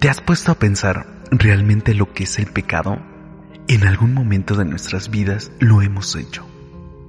¿Te 0.00 0.08
has 0.08 0.22
puesto 0.22 0.50
a 0.50 0.54
pensar 0.54 1.06
realmente 1.30 1.92
lo 1.92 2.14
que 2.14 2.24
es 2.24 2.38
el 2.38 2.46
pecado? 2.46 2.98
En 3.68 3.86
algún 3.86 4.14
momento 4.14 4.54
de 4.56 4.64
nuestras 4.64 5.10
vidas 5.10 5.52
lo 5.58 5.82
hemos 5.82 6.16
hecho. 6.16 6.46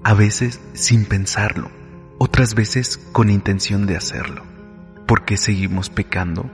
A 0.03 0.13
veces 0.13 0.59
sin 0.73 1.05
pensarlo, 1.05 1.71
otras 2.17 2.53
veces 2.53 2.97
con 3.13 3.29
intención 3.29 3.85
de 3.85 3.95
hacerlo. 3.95 4.43
¿Por 5.07 5.23
qué 5.23 5.37
seguimos 5.37 5.89
pecando? 5.89 6.51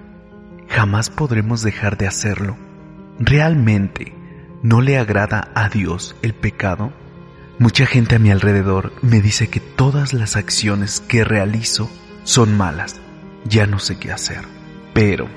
Jamás 0.69 1.09
podremos 1.09 1.63
dejar 1.63 1.97
de 1.97 2.05
hacerlo. 2.05 2.55
¿Realmente 3.17 4.13
no 4.61 4.81
le 4.81 4.99
agrada 4.99 5.49
a 5.55 5.69
Dios 5.69 6.15
el 6.21 6.35
pecado? 6.35 6.93
Mucha 7.57 7.87
gente 7.87 8.17
a 8.17 8.19
mi 8.19 8.29
alrededor 8.29 8.93
me 9.01 9.21
dice 9.21 9.49
que 9.49 9.59
todas 9.59 10.13
las 10.13 10.35
acciones 10.35 10.99
que 10.99 11.23
realizo 11.23 11.89
son 12.25 12.55
malas. 12.55 13.01
Ya 13.43 13.65
no 13.65 13.79
sé 13.79 13.97
qué 13.97 14.11
hacer. 14.11 14.43
Pero 14.93 15.27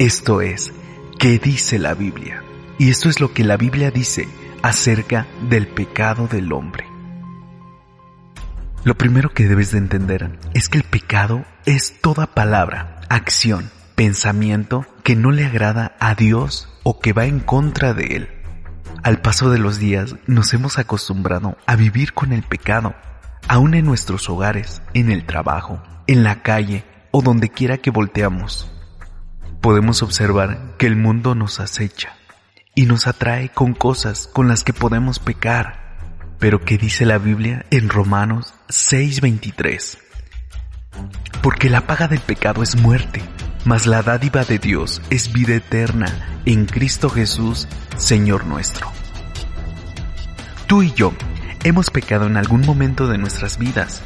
esto 0.00 0.40
es, 0.40 0.72
¿qué 1.18 1.38
dice 1.38 1.78
la 1.78 1.92
Biblia? 1.92 2.42
Y 2.78 2.88
esto 2.88 3.10
es 3.10 3.20
lo 3.20 3.34
que 3.34 3.44
la 3.44 3.58
Biblia 3.58 3.90
dice 3.90 4.26
acerca 4.62 5.26
del 5.50 5.68
pecado 5.68 6.26
del 6.26 6.54
hombre. 6.54 6.86
Lo 8.82 8.96
primero 8.96 9.28
que 9.34 9.46
debes 9.46 9.72
de 9.72 9.78
entender 9.78 10.38
es 10.54 10.70
que 10.70 10.78
el 10.78 10.84
pecado 10.84 11.44
es 11.66 12.00
toda 12.00 12.28
palabra, 12.28 13.02
acción, 13.10 13.70
pensamiento 13.94 14.86
que 15.04 15.16
no 15.16 15.32
le 15.32 15.44
agrada 15.44 15.94
a 16.00 16.14
Dios 16.14 16.70
o 16.82 16.98
que 16.98 17.12
va 17.12 17.26
en 17.26 17.40
contra 17.40 17.92
de 17.92 18.16
Él. 18.16 18.28
Al 19.02 19.20
paso 19.20 19.50
de 19.50 19.58
los 19.58 19.78
días 19.78 20.16
nos 20.26 20.54
hemos 20.54 20.78
acostumbrado 20.78 21.58
a 21.66 21.76
vivir 21.76 22.14
con 22.14 22.32
el 22.32 22.42
pecado, 22.42 22.94
aún 23.48 23.74
en 23.74 23.84
nuestros 23.84 24.30
hogares, 24.30 24.80
en 24.94 25.10
el 25.12 25.26
trabajo, 25.26 25.82
en 26.06 26.24
la 26.24 26.40
calle 26.40 26.86
o 27.10 27.20
donde 27.20 27.50
quiera 27.50 27.76
que 27.76 27.90
volteamos 27.90 28.72
podemos 29.60 30.02
observar 30.02 30.74
que 30.78 30.86
el 30.86 30.96
mundo 30.96 31.34
nos 31.34 31.60
acecha 31.60 32.16
y 32.74 32.86
nos 32.86 33.06
atrae 33.06 33.50
con 33.50 33.74
cosas 33.74 34.28
con 34.32 34.48
las 34.48 34.64
que 34.64 34.72
podemos 34.72 35.18
pecar. 35.18 35.98
Pero 36.38 36.64
¿qué 36.64 36.78
dice 36.78 37.04
la 37.04 37.18
Biblia 37.18 37.66
en 37.70 37.90
Romanos 37.90 38.54
6:23? 38.68 39.98
Porque 41.42 41.68
la 41.68 41.86
paga 41.86 42.08
del 42.08 42.20
pecado 42.20 42.62
es 42.62 42.76
muerte, 42.76 43.22
mas 43.64 43.86
la 43.86 44.02
dádiva 44.02 44.44
de 44.44 44.58
Dios 44.58 45.02
es 45.10 45.32
vida 45.32 45.54
eterna 45.54 46.40
en 46.46 46.64
Cristo 46.64 47.10
Jesús, 47.10 47.68
Señor 47.98 48.46
nuestro. 48.46 48.90
Tú 50.66 50.82
y 50.82 50.92
yo 50.92 51.12
hemos 51.64 51.90
pecado 51.90 52.26
en 52.26 52.38
algún 52.38 52.62
momento 52.62 53.08
de 53.08 53.18
nuestras 53.18 53.58
vidas. 53.58 54.02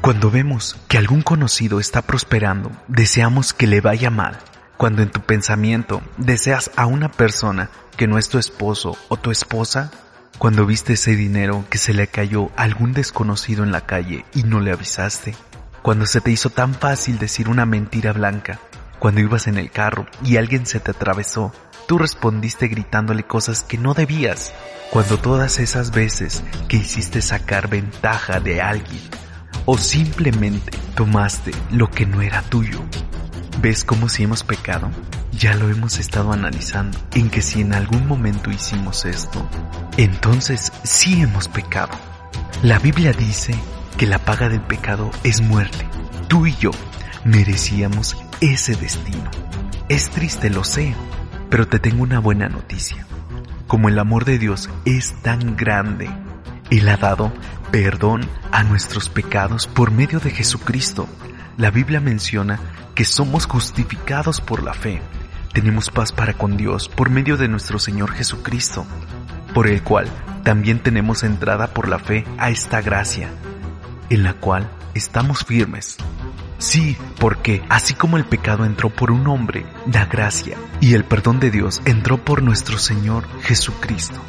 Cuando 0.00 0.30
vemos 0.30 0.76
que 0.88 0.98
algún 0.98 1.22
conocido 1.22 1.80
está 1.80 2.02
prosperando, 2.02 2.70
deseamos 2.88 3.52
que 3.52 3.66
le 3.66 3.80
vaya 3.80 4.10
mal 4.10 4.38
cuando 4.76 5.02
en 5.02 5.10
tu 5.10 5.20
pensamiento 5.20 6.02
deseas 6.16 6.70
a 6.76 6.86
una 6.86 7.10
persona 7.10 7.70
que 7.96 8.06
no 8.06 8.18
es 8.18 8.28
tu 8.28 8.38
esposo 8.38 8.96
o 9.08 9.16
tu 9.16 9.30
esposa, 9.30 9.90
cuando 10.38 10.66
viste 10.66 10.94
ese 10.94 11.14
dinero 11.14 11.64
que 11.70 11.78
se 11.78 11.94
le 11.94 12.08
cayó 12.08 12.50
a 12.56 12.62
algún 12.62 12.92
desconocido 12.92 13.62
en 13.62 13.72
la 13.72 13.82
calle 13.82 14.24
y 14.34 14.42
no 14.42 14.60
le 14.60 14.72
avisaste, 14.72 15.34
cuando 15.82 16.06
se 16.06 16.20
te 16.20 16.30
hizo 16.30 16.50
tan 16.50 16.74
fácil 16.74 17.18
decir 17.18 17.48
una 17.48 17.66
mentira 17.66 18.12
blanca, 18.12 18.58
cuando 18.98 19.20
ibas 19.20 19.46
en 19.46 19.58
el 19.58 19.70
carro 19.70 20.06
y 20.24 20.38
alguien 20.38 20.66
se 20.66 20.80
te 20.80 20.90
atravesó, 20.90 21.52
tú 21.86 21.98
respondiste 21.98 22.68
gritándole 22.68 23.24
cosas 23.24 23.62
que 23.62 23.78
no 23.78 23.94
debías, 23.94 24.54
cuando 24.90 25.18
todas 25.18 25.58
esas 25.58 25.90
veces 25.90 26.42
que 26.68 26.78
hiciste 26.78 27.20
sacar 27.22 27.68
ventaja 27.68 28.40
de 28.40 28.62
alguien, 28.62 29.02
o 29.66 29.78
simplemente 29.78 30.76
tomaste 30.94 31.52
lo 31.70 31.90
que 31.90 32.06
no 32.06 32.22
era 32.22 32.42
tuyo, 32.42 32.80
¿Ves 33.60 33.84
cómo 33.84 34.08
si 34.08 34.24
hemos 34.24 34.42
pecado? 34.42 34.90
Ya 35.32 35.54
lo 35.54 35.70
hemos 35.70 35.98
estado 35.98 36.32
analizando, 36.32 36.98
en 37.14 37.30
que 37.30 37.40
si 37.40 37.60
en 37.60 37.72
algún 37.72 38.06
momento 38.06 38.50
hicimos 38.50 39.04
esto, 39.04 39.48
entonces 39.96 40.72
sí 40.82 41.22
hemos 41.22 41.48
pecado. 41.48 41.92
La 42.62 42.78
Biblia 42.78 43.12
dice 43.12 43.54
que 43.96 44.06
la 44.06 44.18
paga 44.18 44.48
del 44.48 44.60
pecado 44.60 45.10
es 45.22 45.40
muerte. 45.40 45.86
Tú 46.28 46.46
y 46.46 46.54
yo 46.56 46.72
merecíamos 47.24 48.16
ese 48.40 48.74
destino. 48.74 49.30
Es 49.88 50.10
triste, 50.10 50.50
lo 50.50 50.64
sé, 50.64 50.94
pero 51.48 51.68
te 51.68 51.78
tengo 51.78 52.02
una 52.02 52.18
buena 52.18 52.48
noticia. 52.48 53.06
Como 53.66 53.88
el 53.88 53.98
amor 53.98 54.24
de 54.24 54.38
Dios 54.38 54.68
es 54.84 55.14
tan 55.22 55.56
grande, 55.56 56.10
Él 56.70 56.88
ha 56.88 56.96
dado 56.96 57.32
perdón 57.70 58.28
a 58.52 58.62
nuestros 58.62 59.08
pecados 59.08 59.66
por 59.66 59.90
medio 59.90 60.20
de 60.20 60.30
Jesucristo. 60.30 61.08
La 61.56 61.70
Biblia 61.70 62.00
menciona 62.00 62.58
que 62.94 63.04
somos 63.04 63.46
justificados 63.46 64.40
por 64.40 64.62
la 64.62 64.74
fe. 64.74 65.02
Tenemos 65.52 65.90
paz 65.90 66.12
para 66.12 66.34
con 66.34 66.56
Dios 66.56 66.88
por 66.88 67.10
medio 67.10 67.36
de 67.36 67.48
nuestro 67.48 67.78
Señor 67.78 68.12
Jesucristo, 68.12 68.86
por 69.52 69.66
el 69.66 69.82
cual 69.82 70.08
también 70.42 70.80
tenemos 70.80 71.22
entrada 71.22 71.68
por 71.68 71.88
la 71.88 71.98
fe 71.98 72.24
a 72.38 72.50
esta 72.50 72.80
gracia, 72.82 73.30
en 74.10 74.22
la 74.22 74.34
cual 74.34 74.70
estamos 74.94 75.44
firmes. 75.44 75.96
Sí, 76.58 76.96
porque 77.18 77.62
así 77.68 77.94
como 77.94 78.16
el 78.16 78.24
pecado 78.24 78.64
entró 78.64 78.90
por 78.90 79.10
un 79.10 79.26
hombre, 79.26 79.66
la 79.92 80.06
gracia 80.06 80.56
y 80.80 80.94
el 80.94 81.04
perdón 81.04 81.40
de 81.40 81.50
Dios 81.50 81.82
entró 81.84 82.18
por 82.18 82.42
nuestro 82.42 82.78
Señor 82.78 83.26
Jesucristo. 83.42 84.20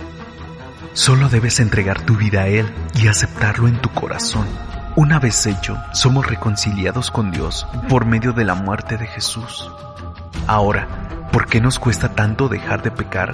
Solo 0.94 1.30
debes 1.30 1.60
entregar 1.60 2.02
tu 2.02 2.16
vida 2.16 2.42
a 2.42 2.48
Él 2.48 2.72
y 2.96 3.08
aceptarlo 3.08 3.68
en 3.68 3.80
tu 3.82 3.90
corazón 3.90 4.48
una 4.96 5.20
vez 5.20 5.46
hecho, 5.46 5.78
somos 5.92 6.26
reconciliados 6.26 7.12
con 7.12 7.30
Dios 7.30 7.68
por 7.90 8.06
medio 8.06 8.32
de 8.32 8.46
la 8.46 8.56
muerte 8.56 8.98
de 8.98 9.08
Jesús. 9.08 9.70
Ahora, 10.48 10.88
¿por 11.34 11.48
qué 11.48 11.60
nos 11.60 11.80
cuesta 11.80 12.16
tanto 12.16 12.48
dejar 12.48 12.82
de 12.82 12.92
pecar? 12.92 13.34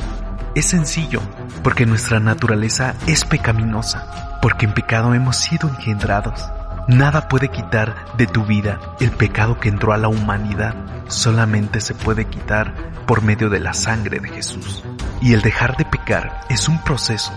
Es 0.56 0.66
sencillo, 0.66 1.22
porque 1.64 1.86
nuestra 1.86 2.20
naturaleza 2.20 2.96
es 3.06 3.26
pecaminosa, 3.26 4.40
porque 4.42 4.66
en 4.66 4.74
pecado 4.74 5.14
hemos 5.14 5.38
sido 5.38 5.70
engendrados. 5.70 6.50
Nada 6.88 7.28
puede 7.28 7.50
quitar 7.50 7.96
de 8.18 8.26
tu 8.26 8.44
vida 8.44 8.80
el 9.00 9.12
pecado 9.12 9.60
que 9.60 9.70
entró 9.70 9.94
a 9.94 9.98
la 9.98 10.08
humanidad, 10.08 10.74
solamente 11.10 11.80
se 11.80 11.94
puede 11.94 12.26
quitar 12.26 12.74
por 13.06 13.22
medio 13.22 13.52
de 13.52 13.60
la 13.60 13.74
sangre 13.74 14.20
de 14.20 14.30
Jesús. 14.30 14.84
Y 15.22 15.34
el 15.34 15.44
dejar 15.44 15.78
de 15.78 15.86
pecar 15.86 16.42
es 16.50 16.68
un 16.68 16.84
proceso 16.84 17.32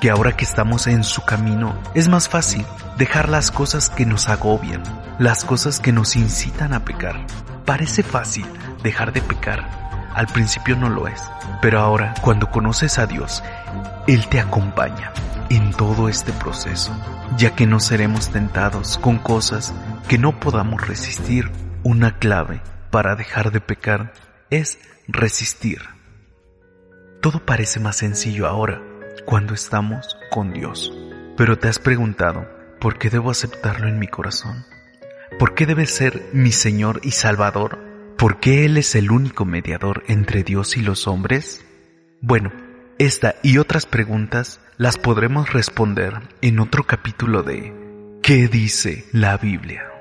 que 0.00 0.10
ahora 0.10 0.36
que 0.36 0.44
estamos 0.44 0.86
en 0.86 1.04
su 1.04 1.24
camino 1.24 1.76
es 1.94 2.08
más 2.08 2.28
fácil 2.28 2.64
dejar 2.96 3.28
las 3.28 3.50
cosas 3.50 3.90
que 3.90 4.06
nos 4.06 4.28
agobian, 4.28 4.82
las 5.18 5.44
cosas 5.44 5.80
que 5.80 5.92
nos 5.92 6.16
incitan 6.16 6.72
a 6.72 6.84
pecar. 6.84 7.26
Parece 7.64 8.02
fácil 8.02 8.46
dejar 8.82 9.12
de 9.12 9.22
pecar, 9.22 10.10
al 10.14 10.26
principio 10.26 10.76
no 10.76 10.88
lo 10.88 11.06
es, 11.06 11.22
pero 11.60 11.80
ahora 11.80 12.14
cuando 12.22 12.50
conoces 12.50 12.98
a 12.98 13.06
Dios, 13.06 13.42
Él 14.06 14.26
te 14.28 14.40
acompaña 14.40 15.12
en 15.50 15.70
todo 15.72 16.08
este 16.08 16.32
proceso, 16.32 16.92
ya 17.36 17.54
que 17.54 17.66
no 17.66 17.80
seremos 17.80 18.30
tentados 18.30 18.98
con 18.98 19.18
cosas 19.18 19.72
que 20.08 20.18
no 20.18 20.40
podamos 20.40 20.86
resistir. 20.86 21.50
Una 21.84 22.18
clave 22.18 22.60
para 22.90 23.14
dejar 23.14 23.52
de 23.52 23.60
pecar 23.60 24.12
es 24.50 24.78
resistir. 25.06 25.82
Todo 27.22 27.44
parece 27.44 27.78
más 27.78 27.96
sencillo 27.96 28.48
ahora, 28.48 28.82
cuando 29.28 29.52
estamos 29.52 30.16
con 30.30 30.54
Dios. 30.54 30.90
Pero 31.36 31.58
te 31.58 31.68
has 31.68 31.78
preguntado, 31.78 32.48
¿por 32.80 32.96
qué 32.96 33.10
debo 33.10 33.30
aceptarlo 33.30 33.86
en 33.86 33.98
mi 33.98 34.08
corazón? 34.08 34.64
¿Por 35.38 35.54
qué 35.54 35.66
debe 35.66 35.84
ser 35.84 36.30
mi 36.32 36.50
Señor 36.50 37.00
y 37.02 37.10
Salvador? 37.10 37.78
¿Por 38.16 38.40
qué 38.40 38.64
Él 38.64 38.78
es 38.78 38.94
el 38.94 39.10
único 39.10 39.44
mediador 39.44 40.02
entre 40.08 40.44
Dios 40.44 40.78
y 40.78 40.80
los 40.80 41.06
hombres? 41.06 41.62
Bueno, 42.22 42.52
esta 42.98 43.34
y 43.42 43.58
otras 43.58 43.84
preguntas 43.84 44.60
las 44.78 44.96
podremos 44.96 45.52
responder 45.52 46.14
en 46.40 46.58
otro 46.58 46.84
capítulo 46.84 47.42
de 47.42 47.74
¿Qué 48.22 48.48
dice 48.48 49.04
la 49.12 49.36
Biblia? 49.36 49.97